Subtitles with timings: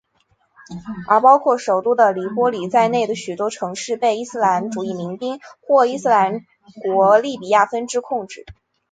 [1.07, 6.39] 而包括首都的黎波里在内的许多城市被伊斯兰主义民兵或伊斯兰
[6.81, 8.43] 国利比亚分支控制。